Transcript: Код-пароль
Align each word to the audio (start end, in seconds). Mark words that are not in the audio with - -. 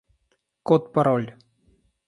Код-пароль 0.67 1.27